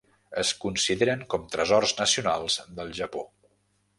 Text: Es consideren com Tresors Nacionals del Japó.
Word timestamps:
Es 0.43 0.51
consideren 0.63 1.21
com 1.33 1.43
Tresors 1.57 1.95
Nacionals 2.01 2.57
del 2.79 2.89
Japó. 3.03 3.25